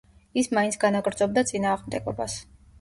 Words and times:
ის 0.41 0.47
მაინც 0.57 0.77
განაგრძობდა 0.85 1.45
წინააღმდეგობას. 1.53 2.43